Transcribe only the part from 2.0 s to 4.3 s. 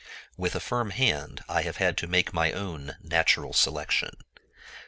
make my own "natural selection."